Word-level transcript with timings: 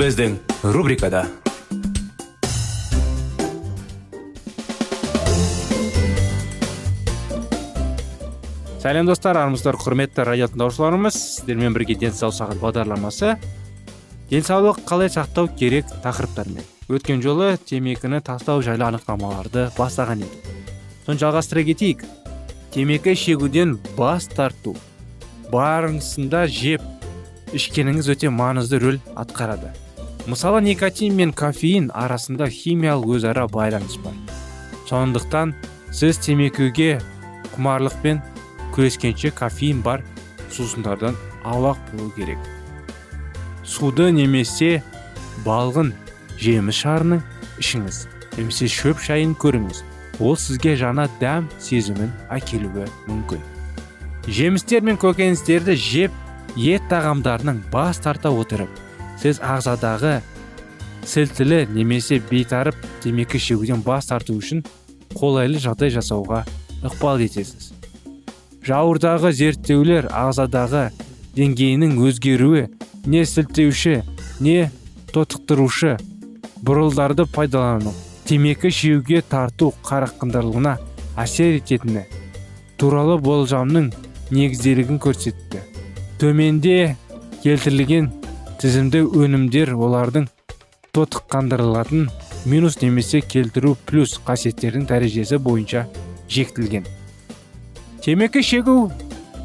Біздің 0.00 0.38
рубрикада 0.72 1.26
сәлем 8.80 9.10
достар 9.10 9.36
армысыздар 9.42 9.76
құрметті 9.76 10.24
радио 10.24 10.48
тыңдаушыларымыз 10.54 11.18
сіздермен 11.18 11.76
бірге 11.76 11.98
денсаулық 12.00 12.38
сағат 12.38 12.62
бағдарламасы 12.62 13.34
денсаулық 14.30 14.80
қалай 14.88 15.12
сақтау 15.12 15.50
керек 15.60 15.92
тақырыптармен 16.06 16.64
өткен 16.88 17.20
жолы 17.20 17.50
темекіні 17.68 18.22
тастау 18.24 18.64
жайлы 18.64 18.88
анықтамаларды 18.88 19.66
бастаған 19.76 20.24
едік 20.24 20.48
соны 21.04 21.20
жалғастыра 21.26 21.66
кетейік 21.68 22.06
темекі 22.72 23.12
шегуден 23.26 23.76
бас 24.00 24.32
тарту 24.32 24.78
барысында 25.52 26.46
жеп 26.48 26.88
ішкеніңіз 27.52 28.12
өте 28.16 28.32
маңызды 28.32 28.80
рөл 28.80 29.00
атқарады 29.18 29.76
мысалы 30.30 30.60
никотин 30.62 31.16
мен 31.18 31.32
кофеин 31.34 31.88
арасында 31.90 32.46
химиялық 32.54 33.16
өзара 33.16 33.48
байланыс 33.50 33.96
бар. 33.98 34.14
Сондықтан 34.86 35.56
сіз 35.90 36.20
темекіге 36.22 37.00
құмарлықпен 37.56 38.20
күрескенше 38.70 39.32
кофеин 39.34 39.80
бар 39.82 40.04
сусындардан 40.54 41.16
аулақ 41.42 41.78
болу 41.90 42.12
керек. 42.14 42.38
Суды 43.64 44.12
немесе 44.14 44.84
балғын 45.42 45.90
жеміс 46.38 46.78
шарының 46.78 47.24
ішіңіз 47.58 47.98
немесе 48.36 48.68
шөп 48.70 49.02
шайын 49.02 49.34
көріңіз. 49.34 49.82
Ол 50.20 50.36
сізге 50.38 50.76
жаңа 50.78 51.08
дәм 51.18 51.48
сезімін 51.58 52.12
әкелуі 52.30 52.86
мүмкін. 53.08 53.42
Жемістер 54.28 54.86
мен 54.86 55.00
көкөністерді 55.00 55.74
жеп 55.74 56.14
ет 56.54 56.86
тағамдарының 56.92 57.64
бас 57.72 57.98
тарта 57.98 58.30
отырып 58.30 58.70
сіз 59.20 59.40
ағзадағы 59.44 60.20
сілтілі 61.06 61.66
немесе 61.74 62.20
бейтарып 62.30 62.76
темекі 63.04 63.40
шегуден 63.40 63.82
бас 63.84 64.08
тарту 64.08 64.36
үшін 64.40 64.62
қолайлы 65.14 65.60
жағдай 65.60 65.92
жасауға 65.92 66.44
ықпал 66.86 67.20
етесіз. 67.24 67.72
Жауырдағы 68.64 69.32
зерттеулер 69.36 70.08
ағзадағы 70.12 70.90
деңгейінің 71.36 71.96
өзгеруі 72.04 72.66
не 73.06 73.24
сілтеуші 73.24 74.00
не 74.44 74.70
тотықтырушы 75.12 75.96
бұрылдарды 76.64 77.26
пайдалану 77.32 77.92
темекі 78.28 78.70
шегуге 78.70 79.22
тарту 79.26 79.72
қарақындырылығына 79.88 80.76
әсер 81.20 81.56
ететіні 81.58 82.04
туралы 82.80 83.18
болжамның 83.20 83.90
негізделігін 84.30 85.00
көрсетті. 85.02 85.64
Төменде 86.20 86.96
келтірілген 87.42 88.12
тізімді 88.60 89.02
өнімдер 89.24 89.74
олардың 89.74 90.28
тотыққандырылатын 90.96 92.08
минус 92.44 92.80
немесе 92.82 93.20
келтіру 93.20 93.76
плюс 93.88 94.18
қасиеттердің 94.26 94.88
дәрежесі 94.90 95.40
бойынша 95.42 95.86
жектілген 96.28 96.88
темекі 98.04 98.42
шегу 98.44 98.76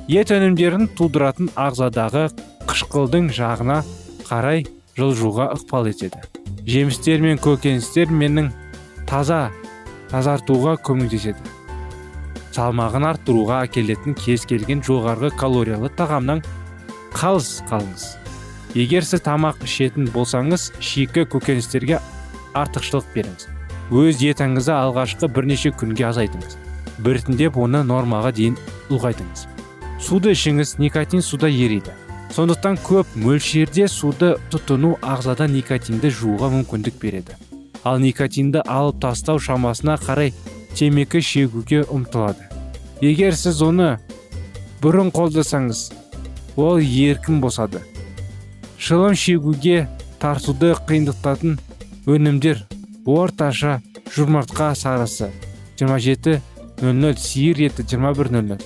ет 0.07 0.31
өнімдерін 0.35 0.89
тудыратын 0.99 1.49
ағзадағы 1.57 2.27
қышқылдың 2.69 3.31
жағына 3.33 3.79
қарай 4.27 4.65
жылжуға 4.97 5.49
ықпал 5.55 5.89
етеді. 5.89 6.21
Жемістер 6.65 7.21
мен 7.21 7.39
көкөністер 7.41 8.11
менің 8.11 8.51
таза 9.09 9.49
тазартуға 10.11 10.77
көмектеседі. 10.85 11.41
Салмағын 12.55 13.09
арттыруға 13.11 13.63
әкелетін 13.67 14.15
кез 14.17 14.45
келген 14.49 14.83
жоғарғы 14.85 15.33
калориялы 15.39 15.91
тағамнан 15.97 16.43
қалыс 17.15 17.59
қалыңыз. 17.69 18.24
Егер 18.75 19.07
сіз 19.07 19.23
тамақ 19.25 19.63
ішетін 19.65 20.09
болсаңыз 20.13 20.69
шикі 20.83 21.25
көкөністерге 21.31 22.01
артықшылық 22.53 23.11
беріңіз. 23.15 23.49
Өз 23.95 24.21
диетаңызды 24.21 24.73
алғашқы 24.75 25.29
бірнеше 25.31 25.71
күнге 25.71 26.09
азайтыңыз. 26.11 26.57
Біртіндеп 27.05 27.57
оны 27.57 27.83
нормаға 27.87 28.31
дейін 28.35 28.57
ұлғайтыңыз. 28.89 29.47
Суды 30.01 30.35
ішіңіз 30.35 30.77
никотин 30.79 31.23
суда 31.23 31.47
ериді 31.47 31.93
сондықтан 32.35 32.75
көп 32.83 33.13
мөлшерде 33.15 33.85
суды 33.87 34.33
тұтыну 34.51 34.97
ағзада 34.99 35.45
никотинді 35.47 36.09
жууға 36.11 36.49
мүмкіндік 36.51 36.97
береді. 36.99 37.37
Ал 37.87 38.01
никотинді 38.03 38.59
алып 38.67 38.99
тастау 39.05 39.39
шамасына 39.39 39.95
қарай 40.01 40.33
темекі 40.75 41.21
шегуге 41.23 41.85
ұмтылады. 41.87 42.49
Егер 42.99 43.37
сіз 43.39 43.61
оны 43.63 43.93
бұрын 44.83 45.13
қолдасаңыз 45.15 45.85
ол 46.59 46.81
еркін 46.83 47.39
босады. 47.39 47.79
Шылым 48.79 49.15
шегуге 49.15 49.87
тартуды 50.19 50.73
қиындықтатын 50.87 51.59
өнімдер. 52.05 52.65
Орташа 53.05 53.79
жұмыртқа 54.15 54.71
сарысы 54.73 55.29
27.00 55.77 57.19
сиыр 57.21 57.59
еті 57.67 57.85
21.00 57.85 58.57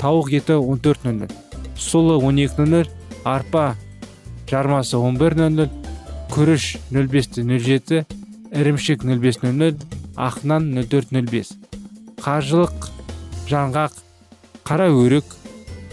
тауық 0.00 0.32
еті 0.34 0.56
14.00 0.58 1.30
сұлы 1.78 2.16
12.00 2.24 2.90
арпа 3.24 3.76
жармасы 4.50 4.98
11.00 4.98 5.68
күріш 6.34 6.66
05.07 6.90 8.02
ірімшік 8.54 9.04
05.00 9.06 9.84
ақнан 10.14 10.66
04.05 10.80 11.54
қажылық 12.24 12.90
жаңғақ 13.50 14.00
қара 14.66 14.90
өрік 14.90 15.36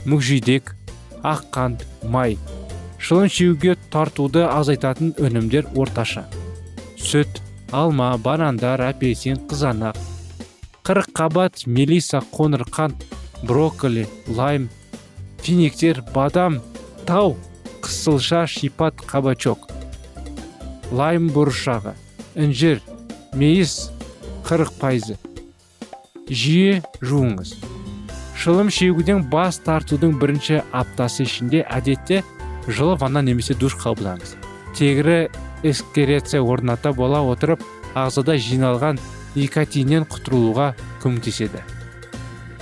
мүкжидек 0.05 0.73
ақ 1.21 1.45
қант 1.53 1.85
май. 2.09 2.37
Шылым 3.01 3.29
шеуге 3.33 3.75
тартуды 3.93 4.43
азайтатын 4.45 5.15
өнімдер 5.17 5.67
орташа. 5.75 6.27
Сүт 7.01 7.41
алма 7.73 8.13
банандар 8.17 8.81
апельсин 8.85 9.41
қызанақ. 9.49 9.97
Қырыққабат 10.85 11.65
мелиса 11.65 12.21
қоңырқант 12.35 13.03
брокколи 13.43 14.07
лайм 14.27 14.69
финиктер 15.41 16.03
бадам 16.13 16.61
тау 17.05 17.35
қысылша 17.81 18.45
шипат 18.47 19.01
кабачок 19.01 19.65
лайм 20.91 21.29
бұрышағы 21.33 21.95
інжір 22.35 22.81
мейіз 23.33 23.89
қырық 24.45 24.73
пайызы. 24.81 25.17
Жиі 26.29 26.81
жуыңыз. 27.01 27.55
Шылым 28.37 28.69
шегуден 28.73 29.23
бас 29.31 29.57
тартудың 29.65 30.17
бірінші 30.19 30.61
аптасы 30.71 31.25
ішінде 31.25 31.63
әдетте 31.65 32.21
жылы 32.67 32.97
ванна 32.97 33.21
немесе 33.21 33.55
душ 33.55 33.75
қабылдаңыз. 33.81 34.35
Тегірі 34.77 35.29
эскереция 35.63 36.41
орната 36.41 36.93
бола 36.93 37.21
отырып 37.25 37.63
ағзада 37.95 38.37
жиналған 38.37 38.99
никотиннен 39.35 40.07
құтылуға 40.09 40.73
көмектеседі. 41.03 41.61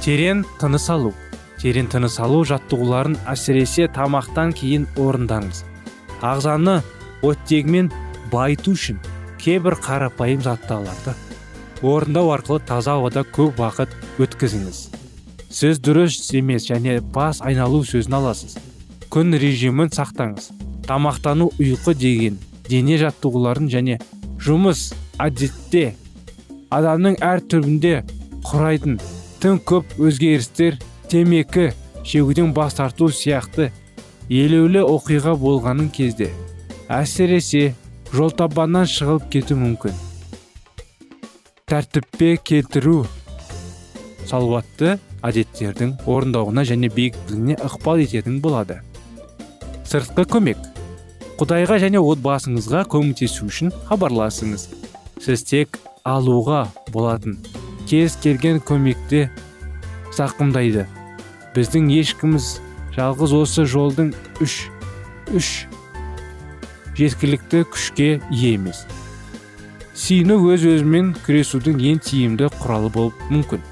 Терең 0.04 0.46
тыныс 0.60 0.90
алу. 0.90 1.14
Терең 1.60 1.90
тыныс 1.92 2.20
алу 2.24 2.44
жаттығуларын 2.48 3.18
әсіресе 3.28 3.90
тамақтан 3.96 4.54
кейін 4.56 4.88
орындаңыз. 4.98 5.64
Ағзаны 6.24 6.80
оттегімен 7.24 7.92
байыту 8.32 8.76
үшін 8.78 9.00
кейбір 9.40 9.76
қарапайым 9.80 10.44
затталарды 10.44 11.16
орындау 11.82 12.32
арқылы 12.36 12.60
таза 12.68 12.98
ауада 12.98 13.24
көп 13.24 13.60
уақыт 13.62 13.94
өткізіңіз. 14.20 14.80
Сіз 15.50 15.80
дұрыс 15.80 16.18
емес 16.36 16.68
және 16.68 17.00
бас 17.16 17.40
айналу 17.42 17.82
сөзін 17.88 18.20
аласыз. 18.20 18.58
Күн 19.14 19.34
режимін 19.42 19.90
сақтаңыз. 19.94 20.52
Тамақтану 20.86 21.50
ұйқы 21.58 21.96
деген 21.98 22.38
дене 22.70 22.98
жаттығуларын 23.02 23.70
және 23.70 23.98
жұмыс 24.46 24.92
әдетте 25.22 25.94
адамның 26.74 27.18
әр 27.26 27.42
түбінде 27.52 27.94
құрайтын 28.46 29.00
тым 29.42 29.60
көп 29.72 29.98
өзгерістер 29.98 30.78
темекі 31.10 31.70
шегуден 32.06 32.54
бас 32.54 32.78
тарту 32.78 33.10
сияқты 33.10 33.70
елеулі 34.30 34.84
оқиға 34.86 35.36
болғанын 35.42 35.90
кезде. 35.94 36.30
Әсіресе 36.90 37.74
жолтабаннан 38.14 38.88
шығып 38.90 39.30
кету 39.34 39.58
мүмкін. 39.58 39.94
Тәртіппе 41.70 42.36
келтіру 42.46 43.04
салауатты 44.30 44.98
әдеттердің 45.26 45.98
орындауына 46.10 46.66
және 46.66 46.90
биіктігіне 46.94 47.58
ықпал 47.66 48.02
ететін 48.06 48.40
болады. 48.42 48.82
Сыртқы 49.90 50.28
көмек. 50.30 50.60
Құдайға 51.40 51.80
және 51.82 52.02
отбасыңызға 52.04 52.84
көмектесу 52.94 53.48
үшін 53.50 53.72
хабарласыңыз. 53.90 54.68
Сіз 55.24 55.44
тек 55.50 55.80
алуға 56.06 56.68
болатын. 56.94 57.40
Кез 57.90 58.20
келген 58.22 58.60
көмекті 58.62 59.30
сақымдайды 60.14 60.86
біздің 61.56 61.90
ешкіміз 61.96 62.60
жалғыз 62.94 63.34
осы 63.40 63.66
жолдың 63.66 64.12
үш 64.44 64.60
үш 65.34 65.50
жеткілікті 67.00 67.64
күшке 67.74 68.10
ие 68.30 68.54
емес. 68.60 68.84
Сүйіну 69.98 70.38
өз 70.54 70.68
өзімен 70.70 71.16
күресудің 71.26 71.82
ең 71.90 72.02
тиімді 72.06 72.52
құралы 72.60 72.92
болып 72.94 73.24
мүмкін. 73.34 73.64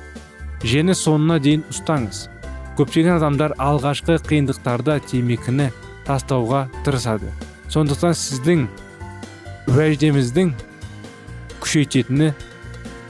Жені 0.65 0.95
соңына 0.97 1.37
дейін 1.43 1.67
ұстаңыз. 1.71 2.25
Көптеген 2.79 3.19
адамдар 3.19 3.53
алғашқы 3.61 4.17
қиындықтарда 4.25 4.97
темекіні 5.11 5.69
тастауға 6.07 6.67
тырысады. 6.85 7.31
Сондықтан 7.71 8.15
сіздің 8.15 8.67
уәждеміздің 9.67 10.53
күшейтетіні 11.59 12.31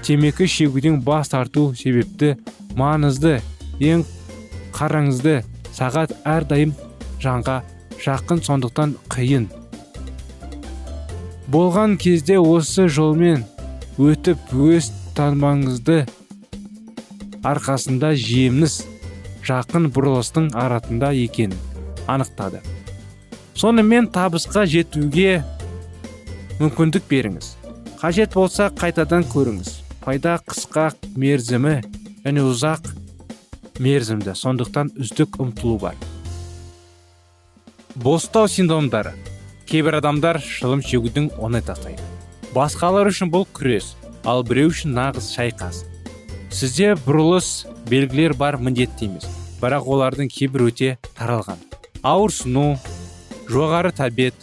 темекі 0.02 0.48
шегуден 0.50 1.02
бас 1.06 1.30
тарту 1.30 1.70
себепті 1.78 2.36
маңызды 2.78 3.38
ең 3.84 4.04
қараңызды 4.78 5.42
сағат 5.78 6.16
әрдайым 6.26 6.74
жанға 7.22 7.62
жақын 8.02 8.42
сондықтан 8.46 8.96
қиын. 9.14 9.48
Болған 11.48 11.98
кезде 12.02 12.40
осы 12.42 12.88
жолмен 12.90 13.46
өтіп 13.98 14.52
өз 14.54 14.90
танбаңызды 15.18 16.02
арқасында 17.48 18.12
жеміс 18.20 18.82
жақын 19.48 19.88
бұрылыстың 19.96 20.52
аратында 20.58 21.14
екенін 21.16 21.56
анықтады. 22.08 22.62
Сонымен 23.58 24.10
табысқа 24.14 24.66
жетуге 24.70 25.44
мүмкіндік 26.62 27.08
беріңіз. 27.10 27.54
Қажет 27.98 28.36
болса 28.38 28.70
қайтадан 28.70 29.26
көріңіз. 29.32 29.72
Пайда 30.06 30.38
қысқа 30.48 30.92
мерзімі 31.18 31.80
және 32.24 32.46
ұзақ 32.48 32.92
мерзімді. 33.84 34.36
Сондықтан 34.38 34.94
үздік 35.02 35.40
ұмтылу 35.42 35.80
бар. 35.82 35.98
Бостау 37.96 38.48
синдромдары. 38.48 39.16
Кейбір 39.68 40.00
адамдар 40.00 40.40
шылым 40.40 40.86
шегудің 40.86 41.34
оңай 41.42 41.66
тастайды 41.66 42.06
басқалар 42.58 43.10
үшін 43.12 43.30
бұл 43.30 43.44
күрес 43.54 43.92
ал 44.26 44.44
біреу 44.48 44.72
үшін 44.72 44.96
нағыз 44.98 45.28
шайқас. 45.36 45.84
Сізде 46.50 46.96
бұрылыс 47.06 47.68
белгілер 47.90 48.34
бар 48.40 48.58
міндетті 48.58 49.10
емес 49.12 49.28
бірақ 49.62 49.86
олардың 49.94 50.32
кейбір 50.32 50.68
өте 50.70 50.90
таралған. 51.20 51.60
Ауырсыну 52.02 52.78
жоғары 53.48 53.94
тәбет 53.96 54.36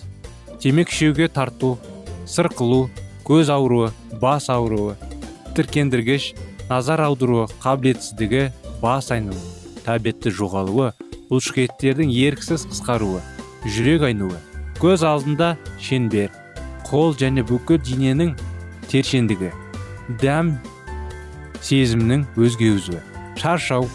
темекі 0.62 0.96
шеуге 0.96 1.28
тарту 1.28 1.74
сырқылу 2.30 2.88
көз 3.28 3.50
ауруы 3.52 3.90
бас 4.20 4.48
ауруы 4.52 4.94
тіркендіргіш 5.56 6.30
назар 6.70 7.02
аударуы 7.04 7.44
қабілетсіздігі 7.60 8.46
бас 8.80 9.10
айнуы 9.12 9.40
тәбетті 9.84 10.32
жоғалуы 10.38 10.92
бұлшықеттердің 11.28 12.14
еріксіз 12.14 12.64
қысқаруы 12.70 13.20
жүрек 13.64 14.06
айнуы 14.08 14.40
көз 14.80 15.04
алдында 15.08 15.54
шеңбер 15.84 16.32
қол 16.88 17.12
және 17.20 17.44
бүкіл 17.48 17.82
дененің 17.84 18.32
тершендігі 18.88 19.52
дәм 20.24 20.54
сезімнің 21.64 22.24
өзгеруі 22.40 23.02
шаршау 23.40 23.88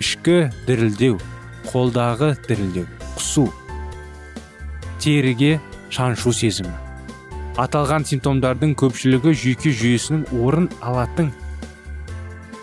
ішкі 0.00 0.50
дірілдеу 0.68 1.16
қолдағы 1.72 2.34
дірілдеу 2.48 2.86
құсу 3.16 3.48
теріге 5.00 5.58
шаншу 5.90 6.32
сезімі. 6.36 6.72
Аталған 7.60 8.06
симптомдардың 8.08 8.76
көпшілігі 8.78 9.32
жүйке 9.36 9.72
жүйесінің 9.74 10.22
орын 10.44 10.68
алатын 10.80 11.32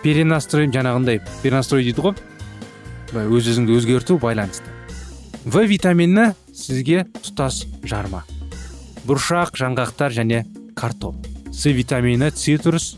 перенастрой 0.04 0.70
жаңағындай 0.72 1.20
перенастрой 1.42 1.84
дейді 1.88 2.06
ғой. 2.06 2.16
Өз 3.14 3.50
өзіңді 3.52 3.76
өзгерту 3.78 4.18
байланысты. 4.22 4.70
В 5.46 5.64
витамині 5.68 6.34
сізге 6.54 7.06
тұтас 7.24 7.66
жарма. 7.84 8.24
Бұршақ 9.08 9.56
жаңғақтар 9.60 10.16
және 10.16 10.44
картоп. 10.76 11.16
С 11.52 11.72
витамині 11.72 12.32
цитрус 12.32 12.98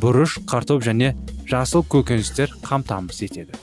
бұрыш 0.00 0.38
картоп 0.48 0.84
және 0.84 1.14
жасыл 1.48 1.84
көкөністер 1.88 2.52
қамтамасыз 2.64 3.24
етеді. 3.28 3.56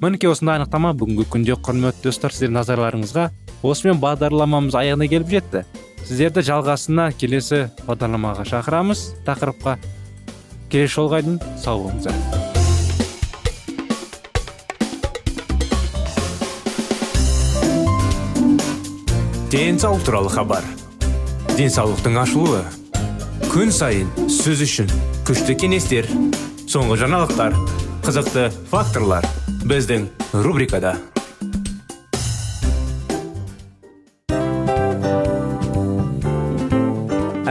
Мінекей 0.00 0.30
осындай 0.30 0.58
анықтама 0.60 0.92
бүгінгі 0.98 1.26
күнде 1.30 1.56
құрметті 1.58 2.08
достар 2.08 2.34
сіздердің 2.34 2.58
назарларыңызға 2.60 3.28
осымен 3.64 4.00
бағдарламамыз 4.02 4.76
аяғына 4.76 5.08
келіп 5.08 5.30
жетті. 5.32 5.64
Сіздерді 6.04 6.44
жалғасына 6.44 7.08
келесі 7.16 7.64
бағдарламаға 7.88 8.44
шақырамыз. 8.50 9.06
Тақырыпқа 9.24 9.78
келесі 10.68 10.98
жолға 10.98 11.22
дейін 11.24 11.40
сау 11.56 11.86
болыңыздар. 11.86 12.44
Денсаулық 19.54 20.02
туралы 20.02 20.30
хабар. 20.34 20.64
Денсаулықтың 21.54 22.16
ашылуы. 22.18 22.64
Күн 23.52 23.70
сайын 23.70 24.10
сөз 24.26 24.64
үшін 24.66 24.90
күшті 25.28 25.54
кеңестер 25.62 26.10
соңғы 26.66 26.98
жаңалықтар 27.04 27.54
қызықты 28.02 28.48
факторлар 28.72 29.24
біздің 29.62 30.10
рубрикада. 30.42 30.96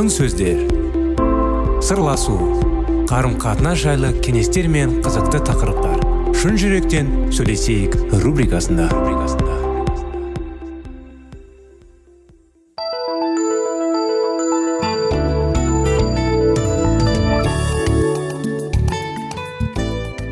Алтын 0.00 0.14
сөздер. 0.16 0.60
Сырласу 1.84 2.32
қарым 3.10 3.34
қатынас 3.36 3.82
жайлы 3.82 4.14
кеңестер 4.24 4.64
мен 4.72 4.94
қызықты 5.04 5.42
тақырыптар. 5.44 6.00
Шын 6.40 6.56
жүректен 6.56 7.10
сөйлесейік 7.36 7.98
рубрикасында. 8.22 8.86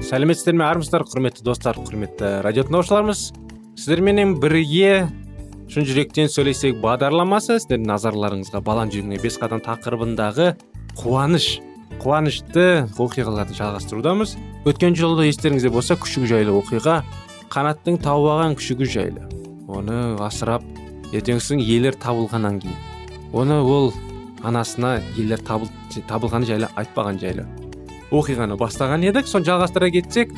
Сәлеметсіздер 0.09 0.57
ме? 0.57 0.65
Армысыздар 0.65 1.05
құрметті 1.05 1.45
достар 1.45 1.77
құрметті 1.77 2.39
радио 2.41 2.65
тыңдаушыларымыз 2.65 3.35
сіздерменен 3.77 4.39
бірге 4.41 5.11
шын 5.69 5.85
жүректен 5.85 6.31
сөйлесейік 6.33 6.79
бағдарламасы 6.81 7.59
сіздердің 7.59 7.91
назарларыңызға 7.91 8.61
балан 8.65 8.89
жүрегіне 8.89 9.19
бес 9.21 9.35
қадам 9.37 9.61
тақырыбындағы 9.67 10.55
қуаныш 10.97 11.49
қуанышты 12.01 12.87
оқиғаларды 12.97 13.57
жалғастырудамыз 13.59 14.33
өткен 14.71 14.97
жолы 14.97 15.27
естеріңізде 15.29 15.73
болса 15.75 15.99
күшік 16.01 16.25
жайлы 16.31 16.55
оқиға 16.57 17.03
қанаттың 17.53 17.99
тауып 18.01 18.31
алған 18.33 18.57
күшігі 18.57 18.89
жайлы 18.95 19.27
оны 19.69 19.99
асырап 20.25 20.65
ертеңгісін 21.13 21.61
иелер 21.61 22.01
табылғаннан 22.01 22.63
кейін 22.65 22.81
оны 23.37 23.61
ол 23.61 23.93
анасына 24.41 25.03
иелер 25.19 25.45
табылғаны 25.45 26.49
жайлы 26.49 26.73
айтпаған 26.81 27.21
жайлы 27.21 27.45
оқиғаны 28.09 28.57
бастаған 28.57 29.05
едік 29.05 29.29
соны 29.29 29.45
жалғастыра 29.51 29.93
кетсек 29.93 30.33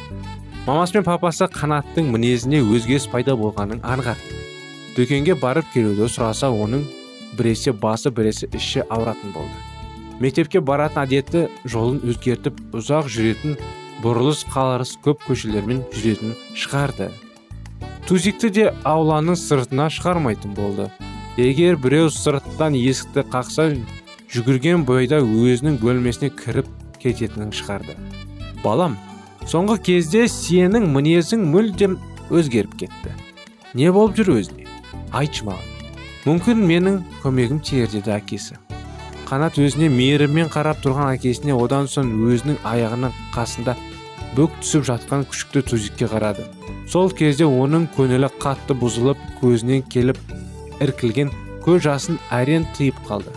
мамасы 0.67 0.99
мен 0.99 1.07
папасы 1.07 1.47
қанаттың 1.55 2.11
мінезіне 2.17 2.65
өзгеріс 2.67 3.07
пайда 3.15 3.39
болғанын 3.39 3.85
аңғарды 3.87 4.40
дүкенге 4.97 5.37
барып 5.39 5.69
келуді 5.75 6.09
сұраса 6.11 6.51
оның 6.51 6.83
біресе 7.39 7.73
басы 7.73 8.11
біресе 8.11 8.49
іші 8.53 8.83
ауыратын 8.89 9.33
болды. 9.35 9.55
Мектепке 10.21 10.61
баратын 10.61 11.05
әдеті 11.05 11.47
жолын 11.65 12.01
өзгертіп 12.05 12.59
ұзақ 12.77 13.09
жүретін 13.09 13.57
бұрылыс 14.03 14.43
қаларыс 14.51 14.97
көп 15.05 15.23
көшелермен 15.29 15.85
жүретін 15.95 16.35
шығарды. 16.59 17.11
Тузикті 18.09 18.51
де 18.51 18.67
ауланың 18.85 19.39
сыртына 19.39 19.87
шығармайтын 19.95 20.57
болды. 20.59 20.91
Егер 21.39 21.79
біреу 21.81 22.11
сырттан 22.11 22.75
есікті 22.75 23.25
қақса 23.33 23.71
жүгірген 24.35 24.85
бойда 24.89 25.23
өзінің 25.23 25.79
бөлмесіне 25.81 26.33
кіріп 26.35 26.69
кететінін 27.01 27.55
шығарды. 27.55 27.97
Балам 28.65 28.99
соңғы 29.49 29.79
кезде 29.87 30.27
сенің 30.29 30.91
мінезің 30.93 31.47
мүлдем 31.55 31.97
өзгеріп 32.29 32.77
кетті. 32.83 33.15
Не 33.75 33.93
болып 33.95 34.19
жүр 34.19 34.35
өзіне 34.41 34.60
айтшы 35.17 35.47
маған 35.49 35.71
мүмкін 36.27 36.67
менің 36.69 36.99
көмегім 37.23 37.61
тиер 37.65 37.89
деді 37.89 38.13
әкесі. 38.13 38.59
Қанат 39.25 39.57
өзіне 39.63 39.89
мейіріммен 39.95 40.51
қарап 40.53 40.83
тұрған 40.85 41.15
әкесіне 41.15 41.55
одан 41.57 41.87
соң 41.89 42.11
өзінің 42.29 42.59
аяғының 42.67 43.15
қасында 43.33 43.77
бүк 44.37 44.59
түсіп 44.61 44.85
жатқан 44.89 45.25
күшікті 45.31 45.63
тузикке 45.71 46.09
қарады. 46.11 46.45
Сол 46.91 47.09
кезде 47.17 47.47
оның 47.47 47.87
көңілі 47.97 48.29
қатты 48.43 48.77
бұзылып 48.77 49.23
көзінен 49.41 49.87
келіп 49.89 50.19
іркілген 50.83 51.33
көз 51.65 51.87
жасын 51.87 52.21
әрең 52.35 52.67
тыйып 52.77 53.01
қалды. 53.09 53.33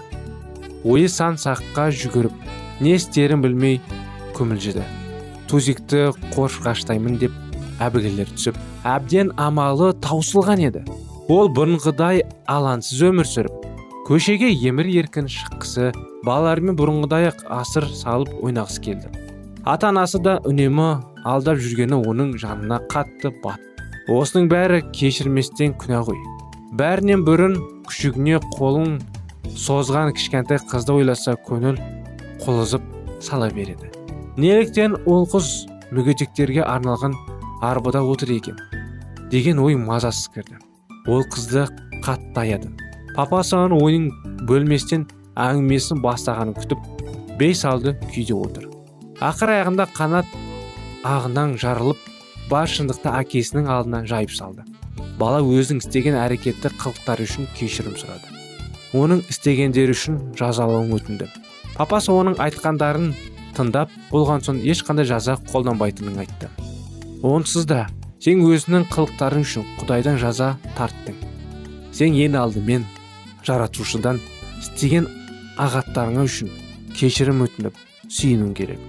Ойы 0.83 1.07
сан 1.07 1.39
саққа 1.39 1.87
жүгіріп 1.93 2.35
не 2.83 2.97
істерін 2.97 3.45
білмей 3.45 3.79
күмілжіді. 4.35 4.83
Тузикті 5.47 6.09
қоршғаштаймын 6.33 7.19
деп 7.21 7.39
әбігерлер 7.79 8.27
түсіп 8.33 8.59
әбден 8.83 9.31
амалы 9.37 9.93
таусылған 10.03 10.67
еді 10.67 10.83
ол 11.31 11.47
бұрынғыдай 11.55 12.23
алаңсыз 12.51 13.03
өмір 13.07 13.27
сүріп 13.29 13.67
көшеге 14.07 14.49
емір 14.67 14.89
еркін 14.91 15.29
шыққысы 15.31 15.91
балаларымен 16.27 16.75
бұрынғыдай 16.79 17.29
ақ 17.29 17.45
асыр 17.61 17.87
салып 17.95 18.33
ойнағысы 18.43 18.81
келді. 18.83 19.11
Ата 19.63 19.93
анасы 19.93 20.19
да 20.19 20.39
үнемі 20.43 20.89
алдап 21.23 21.61
жүргені 21.63 22.01
оның 22.03 22.35
жанына 22.41 22.81
қатты 22.91 23.31
бат. 23.43 23.61
Осының 24.11 24.49
бәрі 24.51 24.81
кешірместен 24.91 25.77
күнә 25.79 26.01
ғой 26.03 26.19
бәрінен 26.73 27.21
бұрын 27.23 27.55
күшігіне 27.87 28.41
қолын 28.57 28.97
созған 29.55 30.11
кішкентай 30.17 30.59
қызды 30.71 30.95
ойласа 30.97 31.37
көңіл 31.47 31.77
құлызып 32.43 32.83
сала 33.21 33.47
береді. 33.53 33.91
Неліктен 34.35 34.97
ол 35.05 35.27
қыз 35.29 35.69
мүгедектерге 35.93 36.65
арналған 36.65 37.15
арбада 37.61 38.01
отыр 38.01 38.33
екен? 38.33 38.57
Деген 39.31 39.61
ой 39.61 39.77
мазасыз 39.77 40.27
кірді. 40.33 40.57
Ол 41.07 41.24
қызды 41.27 41.67
қатты 42.03 42.39
аяды. 42.45 42.69
Папасы 43.15 43.55
оның 43.57 43.81
ойын 43.83 44.07
бөлместен 44.48 45.05
әңгімесін 45.39 46.01
бастағанын 46.03 46.55
күтіп 46.57 47.38
бейсалды 47.39 47.95
күйде 48.10 48.38
отыр. 48.38 48.69
Ақыр 49.24 49.53
аяғында 49.57 49.88
қанат 49.95 50.29
ағынан 51.07 51.57
жарылып 51.62 52.00
бар 52.50 52.69
шындықты 52.69 53.12
әкесінің 53.22 53.69
алдына 53.72 54.03
жайып 54.10 54.33
салды. 54.36 54.65
Бала 55.19 55.41
өзінің 55.45 55.83
істеген 55.83 56.17
әрекетті 56.17 56.72
қылықтары 56.79 57.27
үшін 57.27 57.48
кешірім 57.57 57.98
сұрады. 58.00 58.31
Оның 58.93 59.24
істегендері 59.29 59.93
үшін 59.93 60.19
жазалауын 60.38 60.93
өтінді. 60.98 61.27
Папасы 61.77 62.12
оның 62.13 62.38
айтқандарын 62.41 63.13
тыңдап 63.57 63.93
болған 64.12 64.43
соң 64.45 64.62
ешқандай 64.65 65.07
жаза 65.10 65.38
қолданбайтынын 65.51 66.19
айтты. 66.24 66.50
Онсыз 67.24 67.65
да 67.69 67.88
сен 68.23 68.39
өзінің 68.47 68.85
қылықтарың 68.87 69.41
үшін 69.43 69.65
құдайдан 69.81 70.15
жаза 70.21 70.53
тарттың. 70.77 71.17
Сен 71.91 72.13
ең 72.15 72.37
алдымен 72.39 72.85
жаратушыдан 73.43 74.21
істеген 74.61 75.09
ағаттарыңа 75.59 76.23
үшін 76.29 76.53
кешірім 76.95 77.43
өтініп 77.43 77.81
сүйінуің 78.07 78.53
керек. 78.55 78.79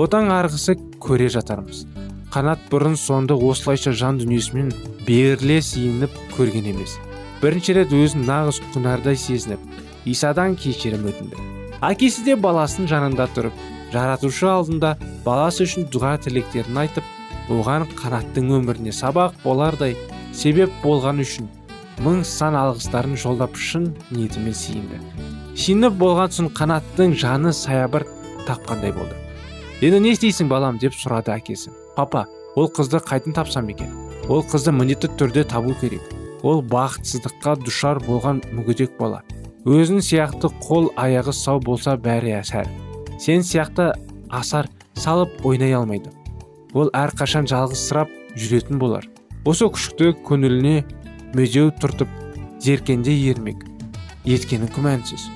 Одан 0.00 0.32
арғысы 0.32 0.78
көре 0.96 1.28
жатармыз. 1.28 1.84
Қанат 2.32 2.64
бұрын 2.72 2.96
сонды 2.96 3.36
осылайша 3.36 3.92
жан 3.92 4.22
дүниесімен 4.22 4.72
беріле 5.04 5.60
сиініп 5.60 6.16
көрген 6.38 6.72
емес. 6.72 6.96
Бірінші 7.44 7.76
рет 7.82 7.92
өзін 7.92 8.24
нағыз 8.24 8.62
күнәрдай 8.72 9.18
сезініп 9.20 9.60
исадан 10.08 10.56
кешірім 10.56 11.04
өтінді. 11.10 11.48
Әкесі 11.84 12.24
де 12.24 12.40
баласының 12.48 12.88
жанында 12.88 13.28
тұрып 13.36 13.64
жаратушы 13.92 14.48
алдында 14.48 14.96
баласы 15.26 15.66
үшін 15.68 15.90
дұға 15.92 16.16
тілектерін 16.24 16.86
айтып 16.86 17.16
оған 17.50 17.88
қанаттың 17.98 18.52
өміріне 18.60 18.94
сабақ 18.94 19.40
болардай 19.44 19.96
себеп 20.32 20.70
болған 20.84 21.22
үшін 21.24 21.50
мың 22.04 22.22
сан 22.24 22.56
алғыстарын 22.56 23.18
жолдап 23.20 23.58
шын 23.58 23.90
ниетімен 24.10 24.56
сиынды 24.56 25.00
сиынып 25.60 25.96
болған 26.00 26.32
соң 26.32 26.50
қанаттың 26.56 27.16
жаны 27.18 27.52
саябыр 27.52 28.06
тапқандай 28.46 28.92
болды. 28.94 29.16
Енді 29.82 30.00
не 30.00 30.12
істейсің 30.14 30.48
балам? 30.48 30.78
деп 30.78 30.94
сұрады 30.96 31.34
әкесі 31.34 31.72
папа 31.96 32.26
ол 32.56 32.70
қызды 32.76 33.00
қайдан 33.04 33.34
тапсам 33.36 33.68
екен? 33.68 33.90
Ол 34.28 34.44
қызды 34.44 34.72
міндетті 34.72 35.10
түрде 35.18 35.44
табу 35.44 35.74
керек. 35.80 36.02
Ол 36.42 36.62
бақытсыздыққа 36.62 37.58
душар 37.64 38.00
болған 38.06 38.40
мүгедек 38.52 38.96
бала. 38.98 39.22
Өзің 39.66 40.00
сияқты 40.00 40.48
қол 40.64 40.88
аяғы 40.96 41.34
сау 41.36 41.60
болса 41.60 41.96
бәрі 42.00 42.38
әсәр 42.38 42.68
сен 43.20 43.44
сияқты 43.44 43.90
асар 44.30 44.70
салып 44.94 45.44
ойнай 45.44 45.74
алмайды. 45.76 46.08
Ол 46.74 46.90
әрқашан 46.94 47.48
жалғызсырап 47.50 48.10
жүретін 48.38 48.78
болар. 48.78 49.06
Осы 49.48 49.66
күшікті 49.72 50.12
көңіліне 50.26 50.84
медеу 51.34 51.72
тұртып 51.80 52.10
зеркенде 52.62 53.14
ермек. 53.30 53.64
Еткені 54.28 54.68
күмәнсіз. 54.74 55.26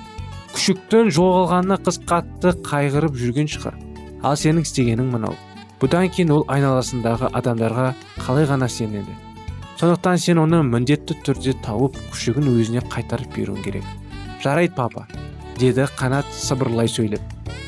Күшіктің 0.54 1.10
жоғалғанына 1.16 1.80
қыз 1.82 1.98
қатты 2.06 2.54
қайғырып 2.68 3.16
жүрген 3.18 3.50
шығар. 3.50 3.78
Ал 4.22 4.36
сенің 4.38 4.66
істегенің 4.66 5.10
мынау. 5.10 5.34
Бұдан 5.82 6.08
кейін 6.14 6.30
ол 6.36 6.44
айналасындағы 6.52 7.32
адамдарға 7.34 7.90
қалай 8.22 8.46
ғана 8.48 8.68
сенеді? 8.70 9.16
Сондықтан 9.80 10.20
сен 10.22 10.38
оны 10.38 10.62
міндетті 10.62 11.16
түрде 11.26 11.56
тауып 11.64 11.98
күшігін 12.12 12.52
өзіне 12.54 12.84
қайтарып 12.92 13.34
беруің 13.34 13.64
керек. 13.64 13.84
Жарайды 14.44 14.76
папа 14.76 15.08
деді 15.58 15.88
қанат 15.98 16.30
сыбырлай 16.30 16.88
сөйлеп. 16.88 17.20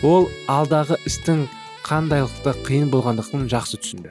Ол 0.06 0.28
алдағы 0.46 1.00
істің 1.08 1.46
қандайлықты 1.86 2.52
қиын 2.66 2.88
болғандығын 2.90 3.46
жақсы 3.50 3.78
түсінді. 3.82 4.10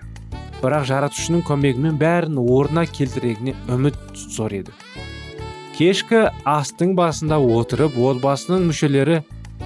Бірақ 0.61 0.85
жаратушының 0.89 1.43
көмегімен 1.45 1.97
бәрін 1.99 2.39
орнына 2.39 2.85
келтірегіне 2.87 3.55
үміт 3.71 3.97
зор 4.15 4.55
еді. 4.55 4.71
Кешкі 5.75 6.21
астың 6.47 6.93
басында 6.95 7.41
отырып 7.57 7.97
отбасының 7.99 8.69
мүшелері 8.69 9.19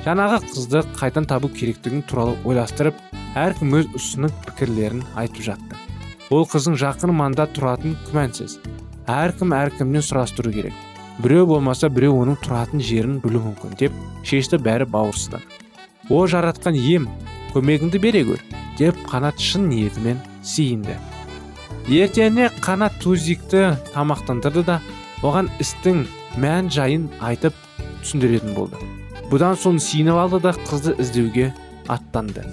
жаңағы 0.08 0.42
қызды 0.48 0.82
қайдан 0.98 1.30
табу 1.30 1.52
керектігін 1.54 2.02
туралы 2.10 2.34
ойластырып 2.50 2.98
әркім 3.38 3.78
өз 3.78 3.94
ұсынып 4.00 4.42
пікірлерін 4.48 5.06
айтып 5.14 5.46
жатты. 5.52 5.78
Ол 6.34 6.50
қыздың 6.50 6.80
жақын 6.82 7.14
маңда 7.14 7.46
тұратын 7.54 7.94
күмәнсіз. 8.10 8.58
Әркім 9.10 9.54
әркімнен 9.54 10.06
сұрастыру 10.06 10.54
керек. 10.54 10.74
Біреу 11.22 11.46
болмаса 11.50 11.90
біреу 11.94 12.18
оның 12.24 12.42
тұратын 12.42 12.82
жерін 12.82 13.18
білу 13.22 13.42
мүмкін 13.50 13.78
деп 13.82 13.98
шешті 14.24 14.58
бәрі 14.64 14.86
бауырсындар 14.90 15.44
о 16.10 16.26
жаратқан 16.26 16.74
ем 16.74 17.08
көмегіңді 17.54 18.02
бере 18.04 18.26
көр 18.28 18.44
деп 18.80 19.00
қанат 19.10 19.40
шын 19.42 19.70
ниетімен 19.72 20.20
сиынды 20.46 20.98
ертеңіне 21.90 22.50
қанат 22.62 23.00
тузикті 23.02 23.74
тамақтандырды 23.96 24.64
да 24.68 24.78
оған 25.26 25.50
істің 25.64 26.04
мән 26.38 26.70
жайын 26.72 27.08
айтып 27.26 27.56
түсіндіретін 28.04 28.54
болды. 28.54 28.78
Бұдан 29.32 29.58
соң 29.60 29.80
сиініп 29.82 30.20
алды 30.22 30.40
да 30.44 30.54
қызды 30.68 30.94
іздеуге 31.02 31.50
аттанды. 31.90 32.46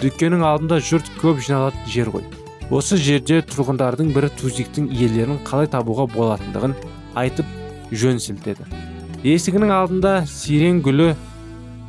Дүкеннің 0.00 0.44
алдында 0.46 0.80
жұрт 0.80 1.10
көп 1.20 1.42
жиналатын 1.44 1.88
жер 1.92 2.10
ғой. 2.14 2.24
Осы 2.70 2.98
жерде 3.00 3.40
тұрғындардың 3.48 4.12
бірі 4.16 4.30
тузиктің 4.40 4.90
иелерін 4.92 5.40
қалай 5.44 5.68
табуға 5.72 6.08
болатындығын 6.14 6.76
айтып 7.18 7.48
жөн 7.92 8.20
сілтеді. 8.22 8.64
Есігінің 9.24 9.72
алдында 9.74 10.20
сирен 10.30 10.82
гүлі 10.84 11.14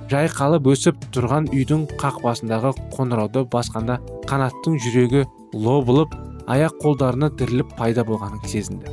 жайқалып 0.10 0.68
өсіп 0.72 1.04
тұрған 1.14 1.50
үйдің 1.54 1.86
қақпасындағы 2.02 2.72
қоңырауды 2.96 3.44
басқанда 3.54 4.00
қанаттың 4.30 4.78
жүрегі 4.86 5.26
лобылып 5.54 6.16
аяқ 6.50 6.80
қолдарына 6.82 7.30
тіріліп 7.38 7.76
пайда 7.78 8.06
болғанын 8.08 8.42
сезінді. 8.50 8.90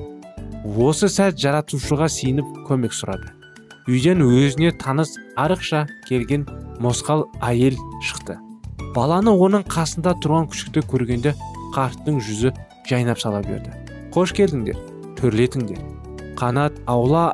Осы 0.67 1.09
сәт 1.13 1.39
жаратушыға 1.41 2.09
сиініп 2.13 2.51
көмек 2.69 2.93
сұрады. 2.97 3.33
Үйден 3.89 4.25
өзіне 4.27 4.73
таныс 4.83 5.15
арықша 5.39 5.87
келген 6.09 6.45
мосқал 6.83 7.27
әйел 7.41 7.79
шықты. 8.05 8.37
Баланы 8.97 9.31
оның 9.31 9.65
қасында 9.71 10.17
тұрған 10.25 10.51
күшікті 10.53 10.85
көргенде 10.91 11.37
қарттың 11.77 12.21
жүзі 12.21 12.53
жайнап 12.91 13.23
сала 13.23 13.41
берді. 13.47 13.73
Қош 14.13 14.35
келдіңдер 14.37 14.81
төрлетіңдер. 15.21 15.81
Қанат 16.37 16.77
аула 16.91 17.31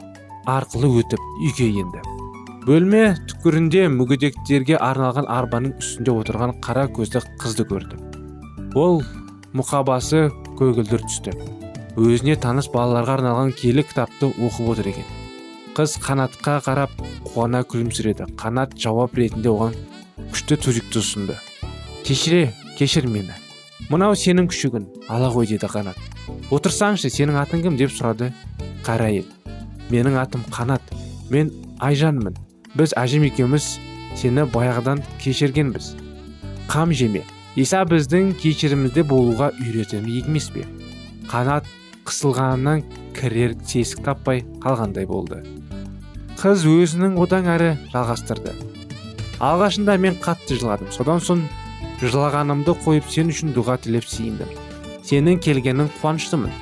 арқылы 0.47 0.93
өтіп 1.03 1.23
үйге 1.41 1.73
енді. 1.83 2.12
Бөлме 2.67 3.17
түкірінде 3.31 3.89
мүгедектерге 3.91 4.77
арналған 4.79 5.27
арбаның 5.27 5.77
үстінде 5.83 6.15
отырған 6.21 6.57
қара 6.63 6.87
көзді 6.95 7.23
қызды 7.43 7.67
көрді 7.67 7.99
ол 8.79 9.03
мұқабасы 9.53 10.29
көгілдір 10.57 11.03
түсті. 11.05 11.35
Өзіне 12.01 12.39
таныс 12.41 12.71
балаларға 12.73 13.19
арналған 13.19 13.53
киелі 13.57 13.85
кітапты 13.85 14.31
оқып 14.31 14.71
отыр 14.73 14.89
екен. 14.93 15.09
Қыз 15.77 15.99
қанатқа 16.05 16.59
қарап 16.65 16.95
қуана 17.27 17.61
күлімсіреді 17.69 18.31
қанат 18.41 18.77
жауап 18.81 19.17
ретінде 19.19 19.51
оған 19.53 19.77
күшті 20.33 20.57
түзікті 20.65 21.03
ұсынды. 21.03 21.37
Кешіре 22.07 22.53
кешір 22.79 23.09
мені. 23.11 23.37
Мынау 23.91 24.17
сенің 24.17 24.49
күшігін. 24.49 24.87
Ала 25.13 25.29
ғой 25.35 25.51
деді 25.51 25.69
қанат. 25.69 25.99
Отырсаңшы 26.55 27.11
сенің 27.13 27.43
атың 27.43 27.67
кім? 27.67 27.77
деп 27.77 27.93
сұрады 27.93 28.33
қара 28.87 29.11
әйел. 29.11 29.29
Менің 29.91 30.17
атым 30.23 30.45
қанат. 30.53 30.83
Мен 31.31 31.53
айжанмын 31.81 32.37
біз 32.79 32.95
әжем 32.99 33.27
екеуміз 33.29 33.79
сені 34.19 34.47
баяғыдан 34.53 35.03
кешіргенбіз. 35.23 35.93
Қам 36.71 36.93
жеме 36.97 37.23
иса 37.57 37.83
біздің 37.89 38.33
кешірімізде 38.41 39.05
болуға 39.09 39.51
үйретеді 39.61 40.23
емес 40.23 40.49
пе? 40.55 40.65
Қанат 41.31 41.69
қысылғанынан 42.09 42.85
кірер 43.17 43.55
тесік 43.61 44.03
таппай 44.07 44.43
қалғандай 44.65 45.07
болды. 45.07 45.43
Қыз 46.41 46.67
өзінің 46.67 47.21
одан 47.23 47.49
әрі 47.53 47.77
жалғастырды. 47.93 48.57
Алғашында 49.43 49.99
мен 49.99 50.19
қатты 50.23 50.59
жыладым. 50.59 50.91
Содан 50.95 51.21
соң 51.21 51.47
жылағанымды 52.03 52.75
қойып 52.85 53.09
сен 53.11 53.31
үшін 53.31 53.55
дұға 53.57 53.79
тілеп 53.85 54.09
сиіндім 54.09 54.51
сенің 55.07 55.41
келгенің 55.43 55.91
қуаныштымын. 56.01 56.53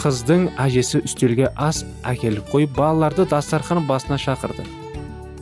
Қыздың 0.00 0.46
әжесі 0.60 1.02
үстелге 1.04 1.50
ас 1.56 1.82
әкеліп 2.06 2.48
қойып 2.52 2.76
балаларды 2.76 3.26
дастархан 3.28 3.84
басына 3.88 4.16
шақырды. 4.20 4.64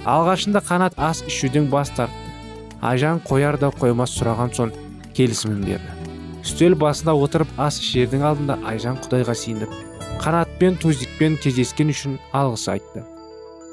Алғашында 0.08 0.62
қанат 0.64 0.96
ас 0.96 1.22
ішуден 1.28 1.68
бас 1.72 1.90
тартты. 1.96 2.32
Айжан 2.80 3.20
қояр 3.26 3.58
да 3.60 3.72
қоймас 3.74 4.14
сұраған 4.16 4.54
соң 4.56 4.72
келісімін 5.16 5.64
берді. 5.66 5.94
Үстел 6.42 6.78
басында 6.78 7.14
отырып 7.18 7.50
ас 7.60 7.80
ішердің 7.82 8.24
алдында 8.24 8.58
айжан 8.70 8.96
құдайға 9.02 9.34
сиініп 9.36 9.74
қанатпен 10.22 10.78
тузикпен 10.82 11.36
кездескен 11.42 11.92
үшін 11.92 12.16
алғыс 12.34 12.66
айтты. 12.72 13.04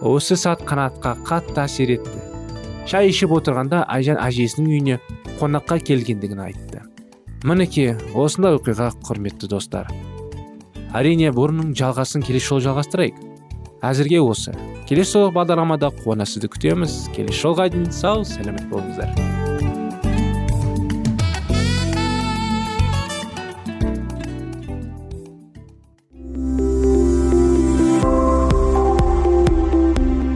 Осы 0.05 0.37
сәт 0.37 0.61
қанатқа 0.67 1.15
қатты 1.25 1.63
әсер 1.63 1.95
етті. 1.95 2.21
Шай 2.89 3.09
ішіп 3.09 3.33
отырғанда 3.39 3.85
айжан 3.89 4.19
әжесінің 4.21 4.69
үйіне 4.69 4.99
қонаққа 5.39 5.79
келгендігін 5.87 6.43
айтты. 6.45 6.83
Мінекей 7.45 7.95
осындай 8.13 8.59
оқиға 8.59 8.91
құрметті 9.07 9.49
достар. 9.49 9.89
Әрине 10.93 11.31
бұрынның 11.33 11.73
жалғасын 11.77 12.25
келесі 12.25 12.51
жолы 12.51 12.67
жалғастырайық. 12.67 13.21
Әзірге 13.85 14.21
осы. 14.21 14.53
Келесі 14.85 15.17
жолғы 15.17 15.33
бағдарламада 15.39 15.89
қуана 16.03 16.27
сізді 16.29 16.49
күтеміз. 16.53 16.93
Келесі 17.15 17.41
жолға 17.41 17.69
дейін 17.73 17.89
сау 17.89 18.21
сәлемет 18.27 18.67
болыңыздар. 18.69 19.09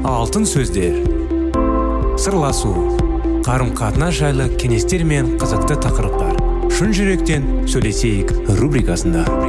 Алтын 0.05 0.49
сөздер. 0.49 0.97
Сырласу. 2.17 2.73
Қарым 3.45 3.71
қатынас 3.77 4.17
жайлы 4.17 4.49
кеңестер 4.61 5.05
мен 5.05 5.37
қызықты 5.41 5.77
тақырыптар. 5.85 6.41
Шын 6.73 6.93
жүректен 6.93 7.47
сөйлесейік 7.69 8.33
рубрикасында. 8.59 9.48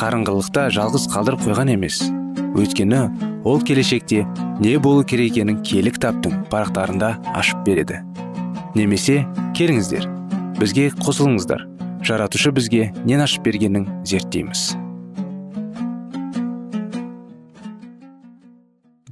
қарыңғылықта 0.00 0.62
жалғыз 0.72 1.02
қалдырып 1.12 1.42
қойған 1.44 1.74
емес. 1.74 1.98
Өйткені 2.56 3.00
ол 3.44 3.60
келешекте 3.60 4.22
не 4.60 4.78
болу 4.80 5.04
керек 5.04 5.34
екенін 5.34 5.58
кітаптың 5.62 6.46
парақтарында 6.48 7.10
ашып 7.36 7.60
береді. 7.66 8.00
Немесе 8.74 9.26
келіңіздер 9.58 10.06
бізге 10.56 10.88
қосылыңыздар. 11.04 11.66
Жаратушы 12.00 12.52
бізге 12.56 12.94
нен 13.04 13.20
ашып 13.20 13.44
бергенін 13.44 13.84
зерттейміз. 14.08 14.72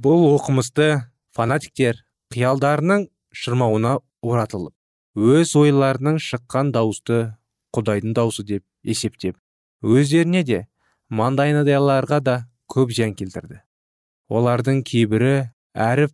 Бұл 0.01 0.25
оқымысты 0.31 1.03
фанатиктер 1.37 2.01
қиялдарының 2.33 3.05
шырмауына 3.29 3.99
оратылып 4.25 4.73
өз 5.37 5.53
ойларының 5.59 6.17
шыққан 6.23 6.73
дауысты 6.73 7.19
құдайдың 7.77 8.17
дауысы 8.17 8.45
деп 8.47 8.65
есептеп 8.83 9.37
өздеріне 9.83 10.43
де 10.43 10.65
маңдайнадайларға 11.09 12.19
да 12.21 12.35
көп 12.69 12.93
зиян 12.93 13.15
келтірді. 13.17 13.61
Олардың 14.29 14.83
кейбірі 14.85 15.49
әріп 15.73 16.13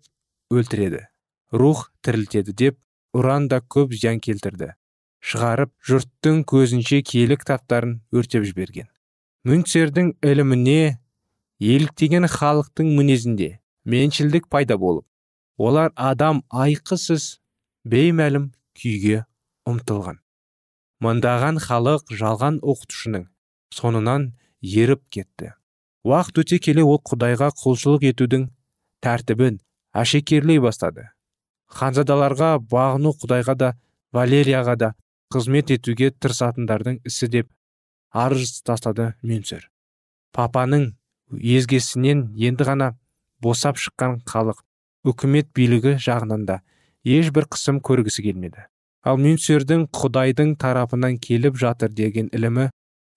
өлтіреді 0.55 1.05
рух 1.51 1.89
тірілтеді 2.03 2.55
деп 2.55 2.79
ұран 3.15 3.47
да 3.51 3.61
көп 3.61 3.95
зиян 3.95 4.19
келтірді. 4.23 4.73
Шығарып 5.25 5.71
жұрттың 5.87 6.43
көзінше 6.47 7.01
киелі 7.01 7.37
кітаптарын 7.41 7.97
өртеп 8.13 8.45
жіберген. 8.45 8.87
Мюнцердің 9.45 10.13
іліміне 10.25 10.97
еліктеген 11.59 12.27
халықтың 12.29 12.91
мінезінде 12.97 13.59
меншілдік 13.85 14.47
пайда 14.49 14.77
болып 14.77 15.05
олар 15.57 15.91
адам 15.95 16.43
айқысыз 16.51 17.39
беймәлім 17.87 18.51
күйге 18.75 19.23
ұмтылған. 19.69 20.19
Мыңдаған 21.03 21.61
халық 21.63 22.11
жалған 22.11 22.59
оқытушының 22.63 23.27
соңынан 23.75 24.31
еріп 24.65 25.03
кетті. 25.09 25.53
Уақыт 26.05 26.41
өте 26.43 26.59
келе 26.61 26.85
ол 26.85 27.01
құдайға 27.09 27.51
құлшылық 27.61 28.07
етудің 28.11 28.49
тәртібін 29.05 29.59
әшекерлей 29.93 30.61
бастады. 30.61 31.09
Ханзадаларға 31.69 32.55
бағыну 32.71 33.13
құдайға 33.21 33.55
да 33.61 33.71
валерияға 34.13 34.75
да 34.75 34.91
қызмет 35.33 35.73
етуге 35.73 36.11
тырысатындардың 36.13 37.01
ісі 37.09 37.31
деп 37.37 37.49
арыз 38.13 38.61
тастады 38.65 39.13
мюнцер 39.21 39.65
папаның 40.35 40.89
езгесінен 41.55 42.25
енді 42.47 42.67
ғана 42.67 42.89
босап 43.43 43.79
шыққан 43.79 44.17
халық 44.27 44.61
үкімет 45.07 45.51
билігі 45.55 45.95
жағынан 46.05 46.43
да 46.49 46.59
ешбір 47.05 47.47
қысым 47.53 47.79
көргісі 47.85 48.25
келмеді. 48.25 48.65
Ал 49.05 49.19
мюнцердің 49.21 49.85
құдайдың 49.95 50.55
тарапынан 50.61 51.19
келіп 51.21 51.59
жатыр 51.61 51.93
деген 51.93 52.31
ілімі 52.33 52.69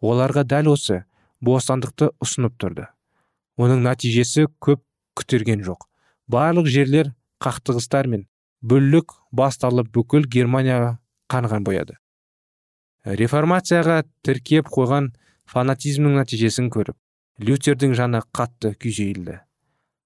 оларға 0.04 0.44
дәл 0.44 0.74
осы 0.74 1.00
бостандықты 1.44 2.10
ұсынып 2.22 2.56
тұрды. 2.60 2.88
Оның 3.58 3.82
нәтижесі 3.86 4.46
көп 4.62 4.82
күтерген 5.18 5.64
жоқ. 5.66 5.86
Барлық 6.30 6.68
жерлер 6.70 7.12
қақтығыстар 7.42 8.08
мен 8.10 8.26
бүлік 8.62 9.14
басталып 9.32 9.90
бүкіл 9.94 10.26
германияға 10.30 10.98
қанған 11.30 11.66
бояды. 11.66 11.98
Реформацияға 13.04 14.02
тіркеп 14.26 14.68
қойған 14.72 15.12
фанатизмнің 15.48 16.18
нәтижесін 16.18 16.68
көріп 16.74 16.96
лютердің 17.38 17.94
жаны 17.94 18.22
қатты 18.34 18.74
күйзелді. 18.74 19.38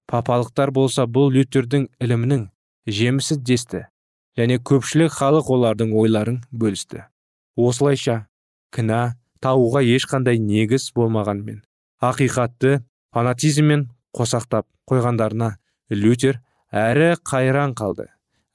Папалықтар 0.07 0.71
болса 0.71 1.07
бұл 1.09 1.31
лютердің 1.33 1.87
ілімінің 2.03 2.45
жемісі 2.85 3.39
десті 3.41 3.87
және 4.37 4.59
көпшілік 4.59 5.13
халық 5.17 5.49
олардың 5.55 5.93
ойларын 5.97 6.39
бөлісті. 6.51 7.07
Осылайша 7.57 8.27
кінә 8.73 9.15
тауға 9.43 9.83
ешқандай 9.83 10.39
негіз 10.39 10.89
болмағанмен 10.95 11.61
ақиқатты 12.03 12.79
фанатизммен 13.15 13.87
қосақтап 14.15 14.67
қойғандарына 14.89 15.53
лютер 15.91 16.39
әрі 16.73 17.13
қайран 17.27 17.75
қалды 17.77 18.07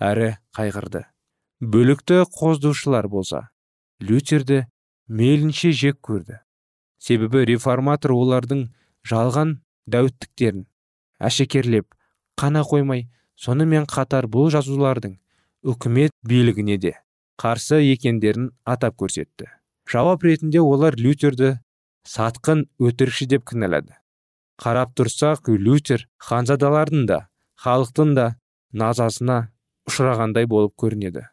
әрі 0.02 0.34
қайғырды. 0.56 1.04
Бөлікті 1.60 2.22
қоздушылар 2.34 3.08
болса 3.10 3.48
лютерді 4.00 4.64
мейлінше 5.08 5.72
жек 5.72 5.98
көрді. 6.02 6.40
Себебі 6.98 7.44
реформатор 7.48 8.14
олардың 8.14 8.68
жалған 9.06 9.58
дәуіттіктерін 9.90 10.66
әшекерлеп 11.18 11.86
қана 12.38 12.62
қоймай 12.66 13.06
сонымен 13.38 13.86
қатар 13.90 14.28
бұл 14.30 14.50
жазулардың 14.54 15.18
үкімет 15.62 16.14
билігіне 16.26 16.78
де 16.78 16.94
қарсы 17.38 17.80
екендерін 17.92 18.50
атап 18.64 18.98
көрсетті. 18.98 19.57
Жауап 19.88 20.24
ретінде 20.24 20.60
олар 20.60 20.96
лютерді 21.00 21.56
сатқын 22.08 22.66
өтірікші 22.80 23.28
деп 23.32 23.46
кінәлады. 23.48 23.96
Қарап 24.60 24.92
тұрсақ 24.98 25.48
лютер 25.48 26.04
ханзадалардың 26.18 27.06
да 27.08 27.18
халықтың 27.62 28.14
да 28.18 28.26
назасына 28.72 29.48
ұшырағандай 29.88 30.46
болып 30.50 30.74
көрінеді. 30.76 31.24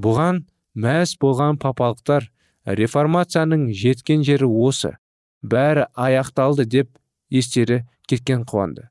Бұған 0.00 0.42
мәз 0.74 1.14
болған 1.22 1.58
папалықтар 1.62 2.30
реформацияның 2.66 3.68
жеткен 3.76 4.24
жері 4.26 4.48
осы 4.48 4.96
бәрі 5.42 5.86
аяқталды 5.94 6.66
деп 6.66 6.90
естері 7.30 7.84
кеткен 8.08 8.44
қуанды. 8.48 8.88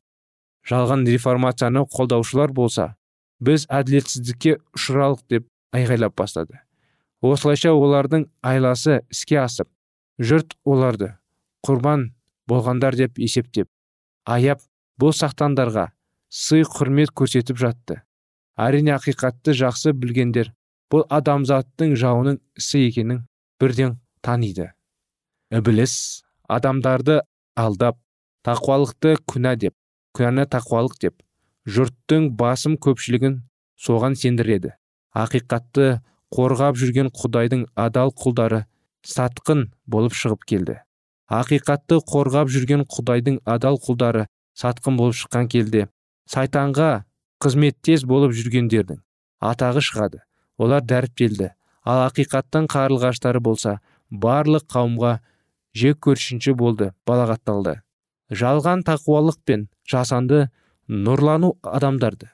Жалған 0.63 1.03
реформацияны 1.09 1.83
қолдаушылар 1.91 2.53
болса 2.55 2.93
біз 3.43 3.65
әділетсіздікке 3.67 4.59
ұшыралық 4.77 5.25
деп 5.29 5.49
айғайлап 5.75 6.15
бастады. 6.15 6.62
Осылайша 7.23 7.71
олардың 7.71 8.27
айласы 8.43 9.01
іске 9.13 9.39
асып 9.43 9.69
жұрт 10.19 10.57
оларды 10.67 11.13
құрбан 11.65 12.09
болғандар 12.51 12.97
деп 12.99 13.19
есептеп 13.19 13.69
аяп 14.25 14.61
бұл 14.99 15.13
сақтандарға 15.15 15.89
сый 16.33 16.63
құрмет 16.65 17.13
көрсетіп 17.13 17.59
жатты. 17.59 18.01
Әрине 18.57 18.93
ақиқатты 18.95 19.53
жақсы 19.57 19.93
білгендер 19.97 20.51
бұл 20.93 21.05
адамзаттың 21.09 21.95
жауының 21.97 22.39
ісі 22.57 22.83
екенін 22.87 23.23
бірден 23.61 23.97
таниды. 24.21 24.71
Ібіліс 25.53 26.23
адамдарды 26.49 27.21
алдап 27.55 27.99
тақуалықты 28.45 29.17
күнә 29.29 29.55
деп 29.61 29.75
күнәні 30.17 30.45
тақуалық 30.53 30.97
деп 31.01 31.21
жұрттың 31.69 32.31
басым 32.37 32.77
көпшілігін 32.77 33.41
соған 33.79 34.17
сендіреді. 34.19 34.73
Ақиқатты 35.13 36.01
қорғап 36.33 36.77
жүрген 36.81 37.11
құдайдың 37.13 37.67
адал 37.77 38.11
құлдары 38.17 38.63
сатқын 39.05 39.67
болып 39.85 40.15
шығып 40.17 40.45
келді. 40.49 40.79
Ақиқатты 41.29 41.99
қорғап 42.09 42.51
жүрген 42.53 42.85
құдайдың 42.89 43.39
адал 43.45 43.77
құлдары 43.83 44.27
сатқын 44.57 44.97
болып 44.97 45.17
шыққан 45.19 45.49
келді. 45.53 45.87
Сайтанға 46.29 47.03
қызметтес 47.43 48.05
болып 48.07 48.33
жүргендердің 48.37 49.01
атағы 49.43 49.83
шығады. 49.83 50.23
Олар 50.57 50.83
дәріптелді. 50.87 51.51
Ал 51.83 52.05
ақиқаттың 52.07 52.69
қарлығаштары 52.71 53.41
болса 53.43 53.79
барлық 54.09 54.69
қауымға 54.71 55.17
жек 55.75 55.99
көршінші 56.05 56.53
болды 56.55 56.93
балағатталды. 57.07 57.81
Жалған 58.31 58.85
тақуалық 58.87 59.41
пен 59.45 59.67
жасанды 59.89 60.47
нұрлану 60.87 61.57
адамдарды 61.63 62.31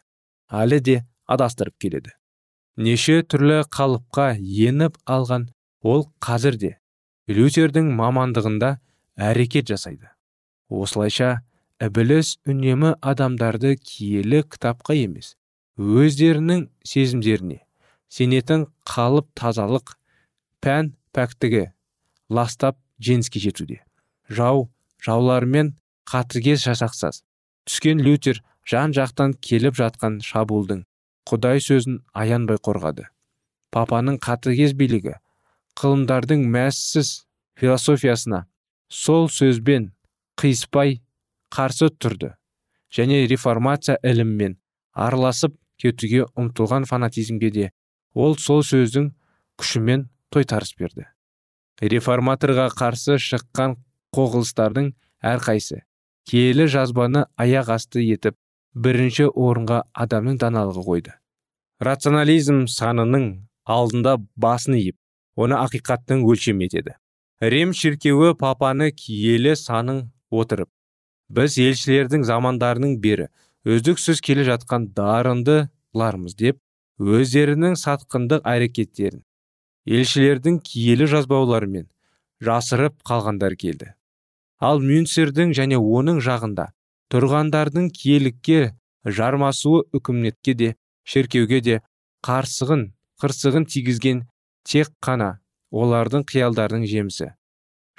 әлі 0.49 0.79
де 0.79 1.01
адастырып 1.25 1.77
келеді. 1.79 2.18
Неше 2.77 3.21
түрлі 3.23 3.63
қалыпқа 3.73 4.34
еніп 4.39 4.97
алған 5.05 5.49
ол 5.82 6.08
қазір 6.23 6.58
де 6.60 6.71
лютердің 7.29 7.91
мамандығында 7.95 8.77
әрекет 9.17 9.69
жасайды. 9.69 10.10
Осылайша 10.69 11.41
ібіліс 11.82 12.38
үнемі 12.49 12.95
адамдарды 13.01 13.75
киелі 13.77 14.43
кітапқа 14.43 14.95
емес 14.99 15.36
өздерінің 15.79 16.67
сезімдеріне 16.84 17.62
сенетін 18.12 18.65
қалып 18.89 19.29
тазалық 19.39 19.95
пән 20.63 20.93
пәктігі 21.15 21.69
ластап 22.29 22.77
жеңіске 22.99 23.39
жетуде. 23.39 23.79
Жау 24.27 24.67
жауларымен 25.05 25.75
қатыгез 26.10 26.65
жасақсыз. 26.67 27.23
Түскен 27.69 28.01
лютер 28.03 28.41
жан 28.67 28.93
жақтан 28.97 29.38
келіп 29.39 29.77
жатқан 29.79 30.19
шабуылдың 30.25 30.84
құдай 31.29 31.61
сөзін 31.61 32.01
аянбай 32.17 32.57
қорғады. 32.57 33.05
Папаның 33.69 34.17
қатыгез 34.23 34.73
билігі 34.77 35.15
қылымдардың 35.79 36.47
мәссіз 36.55 37.11
философиясына 37.59 38.45
сол 38.89 39.29
сөзбен 39.29 39.91
қиыспай 40.41 40.97
қарсы 41.53 41.91
тұрды 42.01 42.33
және 42.95 43.25
реформация 43.29 43.99
іліммен 44.03 44.57
араласып 44.93 45.53
кетуге 45.79 46.25
ұмтылған 46.33 46.87
фанатизмге 46.89 47.51
де 47.53 47.69
ол 48.13 48.35
сол 48.37 48.63
сөздің 48.65 49.11
күшімен 49.61 50.07
тойтарыс 50.33 50.73
берді. 50.79 51.05
Реформаторға 51.81 52.67
қарсы 52.73 53.19
шыққан 53.21 53.77
қоғылыстардың 54.15 54.91
әрқайсы 55.21 55.83
киелі 56.29 56.67
жазбаны 56.67 57.25
аяқ 57.37 57.71
асты 57.77 58.03
етіп 58.03 58.35
бірінші 58.73 59.29
орынға 59.29 59.83
адамның 59.93 60.39
даналығы 60.41 60.85
қойды. 60.89 61.18
Рационализм 61.79 62.65
санының 62.67 63.25
алдында 63.75 64.17
басын 64.35 64.75
иіп 64.79 64.97
оны 65.39 65.55
ақиқаттың 65.55 66.25
өлшем 66.27 66.59
етеді. 66.65 66.95
Рим 67.39 67.71
шіркеуі 67.71 68.33
папаны 68.39 68.89
киелі 68.91 69.53
санын 69.55 70.01
отырып 70.29 70.67
біз 71.31 71.55
елшілердің 71.63 72.25
замандарының 72.27 72.97
бері 73.05 73.29
үздіксіз 73.63 74.19
келе 74.25 74.43
жатқан 74.49 74.89
дарындылармыз 74.97 76.35
деп 76.41 76.59
өздерінің 76.99 77.77
сатқындық 77.79 78.43
әрекеттерін 78.43 79.23
елшілердің 79.87 80.59
киелі 80.67 81.07
жазбауларымен 81.13 81.87
жасырып 82.43 82.99
қалғандар 83.07 83.55
келді. 83.55 83.93
Ал 84.59 84.83
мюнцердің 84.83 85.55
және 85.55 85.79
оның 85.79 86.19
жағында 86.19 86.67
тұрғандардың 87.13 87.87
киелікке 87.95 88.75
жармасуы 89.05 89.85
үкіметке 89.95 90.53
де 90.53 90.73
шіркеуге 91.09 91.59
де 91.65 91.79
қарсығын 92.25 92.89
қырсығын 93.21 93.65
тигізген 93.73 94.23
тек 94.69 94.91
қана 95.05 95.39
олардың 95.71 96.25
қиялдарының 96.29 96.85
жемісі. 96.89 97.31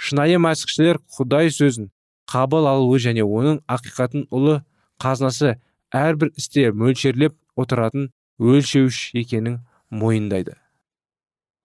Шынайы 0.00 0.38
мәсіхшілер 0.42 1.00
құдай 1.16 1.50
сөзін 1.54 1.90
қабыл 2.30 2.68
алуы 2.70 3.00
және 3.02 3.24
оның 3.26 3.60
ақиқатын 3.74 4.28
ұлы 4.30 4.60
қазынасы 5.02 5.56
әрбір 5.90 6.30
істе 6.38 6.70
мөлшерлеп 6.70 7.34
отыратын 7.58 8.10
өлшеуіш 8.38 9.10
екенін 9.18 9.60
мойындайды. 9.90 10.54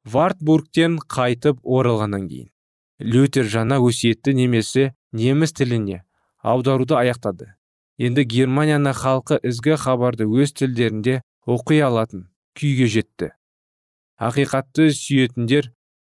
Вартбургтен 0.05 0.97
қайтып 1.09 1.61
оралғаннан 1.63 2.27
кейін 2.29 2.49
лютер 2.99 3.47
жаңа 3.51 3.79
өсиетті 3.83 4.33
немесе 4.33 4.93
неміс 5.11 5.53
тіліне 5.53 6.03
аударуды 6.41 6.95
аяқтады. 6.97 7.53
Енді 7.97 8.25
германияны 8.27 8.91
халқы 8.95 9.39
ізгі 9.43 9.77
хабарды 9.79 10.27
өз 10.27 10.53
тілдерінде 10.55 11.21
оқи 11.45 11.77
алатын 11.85 12.25
күйге 12.57 12.87
жетті. 12.89 13.29
Ақиқатты 14.17 14.89
сүйетіндер 14.95 15.69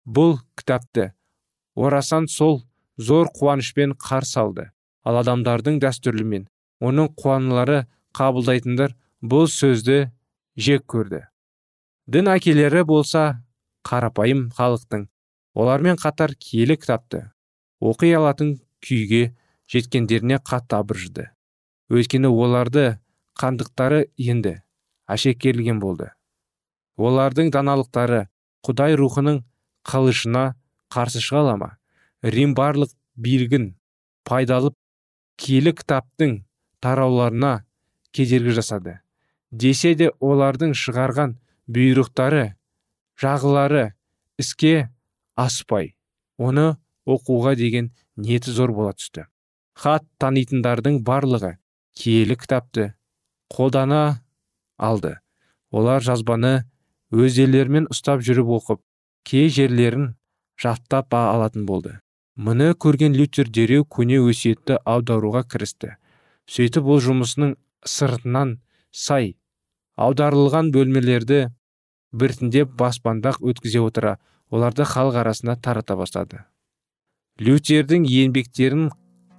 бұл 0.08 0.38
кітапты 0.56 1.12
орасан 1.76 2.28
сол 2.32 2.62
зор 2.96 3.28
қуанышпен 3.36 3.92
қарсы 4.00 4.38
алды. 4.40 4.70
Ал 5.04 5.20
адамдардың 5.20 5.80
дәстүрлімен 5.82 6.46
оның 6.80 7.10
қуанулары 7.20 7.84
қабылдайтындар 8.16 8.94
бұл 9.20 9.48
сөзді 9.52 10.08
жек 10.56 10.86
көрді. 10.88 11.26
Дін 12.08 12.30
әкелері 12.32 12.84
болса 12.88 13.42
қарапайым 13.84 14.48
халықтың 14.56 15.08
олармен 15.54 16.00
қатар 16.00 16.32
киелі 16.40 16.78
кітапты 16.80 17.26
оқи 17.80 18.14
алатын 18.16 18.56
күйге 18.84 19.34
жеткендеріне 19.68 20.40
қатты 20.40 20.78
абыржыды. 20.80 21.28
Өйткені 21.92 22.30
оларды 22.32 22.98
қандықтары 23.38 24.06
енді 24.16 24.62
әшекерілген 25.08 25.80
болды. 25.82 26.10
Олардың 26.98 27.52
даналықтары 27.54 28.26
құдай 28.66 28.96
рухының 28.98 29.42
қылышына 29.88 30.44
қарсы 30.92 31.22
шыға 31.24 31.44
ала 31.44 31.56
ма? 31.60 31.70
Рим 32.22 32.54
барлық 32.58 32.92
билігін 33.16 33.72
пайдалып 34.28 34.74
киелі 35.38 35.72
кітаптың 35.78 36.42
тарауларына 36.82 37.64
кедергі 38.12 38.56
жасады. 38.58 38.98
Десе 39.50 39.94
де 39.94 40.10
олардың 40.20 40.74
шығарған 40.76 41.36
бұйрықтары 41.70 42.44
жағылары 43.20 43.92
іске 44.42 44.90
аспай 45.38 45.94
оны 46.38 46.76
оқуға 47.08 47.54
деген 47.56 47.92
ниеті 48.16 48.52
зор 48.52 48.74
бола 48.76 48.92
түсті. 48.98 49.26
Хат 49.78 50.04
танитындардың 50.20 51.00
барлығы 51.06 51.54
киелі 51.96 52.36
кітапты 52.38 52.92
қолдана 53.54 54.20
алды. 54.78 55.18
Олар 55.70 56.02
жазбаны 56.02 56.64
өздерімен 57.12 57.88
ұстап 57.92 58.22
жүріп 58.24 58.54
оқып 58.58 58.80
кей 59.28 59.50
жерлерін 59.52 60.14
жаттап 60.60 61.14
алатын 61.14 61.66
болды. 61.66 61.98
Мұны 62.38 62.72
көрген 62.78 63.16
лютер 63.18 63.50
дереу 63.50 63.84
көне 63.84 64.20
өсиетті 64.22 64.78
аударуға 64.86 65.42
кірісті. 65.50 65.96
Сөйтіп 66.48 66.86
ол 66.86 67.02
жұмысының 67.02 67.56
сыртынан 67.84 68.58
сай 68.94 69.34
аударылған 69.98 70.70
бөлмелерді 70.72 71.48
біртіндеп 72.12 72.70
баспандақ 72.78 73.42
өткізе 73.42 73.82
отыра 73.82 74.16
оларды 74.50 74.86
халық 74.86 75.18
арасына 75.24 75.58
тарата 75.60 75.96
бастады. 75.98 76.44
Лютердің 77.42 78.06
еңбектерін 78.08 78.88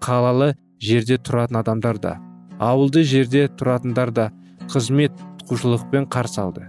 қалалы 0.03 0.53
жерде 0.79 1.17
тұратын 1.17 1.59
адамдар 1.63 1.97
да 2.03 2.17
ауылды 2.59 3.03
жерде 3.07 3.47
тұратындар 3.47 4.11
да 4.11 4.29
қызмет 4.71 5.15
құшылықпен 5.49 6.07
қарсы 6.13 6.39
алды. 6.41 6.65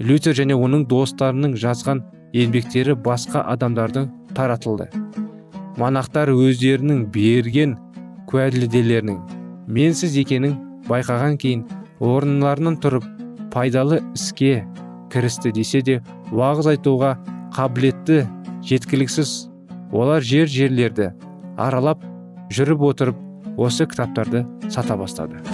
Лютер 0.00 0.34
және 0.34 0.56
оның 0.58 0.86
достарының 0.90 1.54
жазған 1.60 2.02
еңбектері 2.34 2.96
басқа 2.98 3.44
адамдардың 3.54 4.08
таратылды. 4.34 4.88
Монахтар 5.78 6.32
өздерінің 6.34 7.06
берген 7.14 7.76
куәліделерінің 8.30 9.18
менсіз 9.68 10.16
екенін 10.22 10.56
байқаған 10.88 11.38
кейін 11.40 11.64
орынларынан 12.02 12.78
тұрып 12.82 13.06
пайдалы 13.54 14.00
іске 14.18 14.64
кірісті 15.14 15.54
десе 15.54 15.82
де 15.86 16.00
уағыз 16.32 16.72
айтуға 16.74 17.14
қабілетті 17.54 18.24
жеткіліксіз 18.66 19.34
олар 19.92 20.26
жер 20.26 20.50
жерлерді 20.50 21.12
аралап 21.56 22.02
жүріп 22.50 22.88
отырып 22.90 23.20
осы 23.56 23.86
кітаптарды 23.86 24.42
сата 24.70 24.98
бастады. 24.98 25.53